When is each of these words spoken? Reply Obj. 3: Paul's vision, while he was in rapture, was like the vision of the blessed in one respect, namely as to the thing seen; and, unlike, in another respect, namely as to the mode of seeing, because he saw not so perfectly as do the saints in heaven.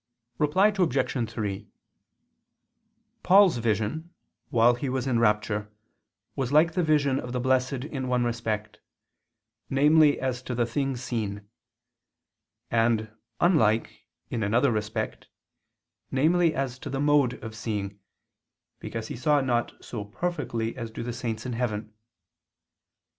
Reply 0.39 0.73
Obj. 0.75 1.29
3: 1.31 1.67
Paul's 3.21 3.57
vision, 3.57 4.09
while 4.49 4.73
he 4.73 4.89
was 4.89 5.05
in 5.05 5.19
rapture, 5.19 5.71
was 6.35 6.51
like 6.51 6.73
the 6.73 6.81
vision 6.81 7.19
of 7.19 7.33
the 7.33 7.39
blessed 7.39 7.85
in 7.85 8.07
one 8.07 8.23
respect, 8.23 8.79
namely 9.69 10.19
as 10.19 10.41
to 10.41 10.55
the 10.55 10.65
thing 10.65 10.97
seen; 10.97 11.47
and, 12.71 13.11
unlike, 13.39 14.07
in 14.31 14.41
another 14.41 14.71
respect, 14.71 15.27
namely 16.09 16.55
as 16.55 16.79
to 16.79 16.89
the 16.89 16.99
mode 16.99 17.33
of 17.43 17.53
seeing, 17.55 17.99
because 18.79 19.09
he 19.09 19.15
saw 19.15 19.39
not 19.39 19.85
so 19.85 20.03
perfectly 20.03 20.75
as 20.75 20.89
do 20.89 21.03
the 21.03 21.13
saints 21.13 21.45
in 21.45 21.53
heaven. 21.53 21.93